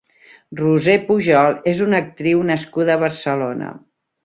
[0.61, 3.73] Roser Pujol és una actriu nascuda a Barcelona.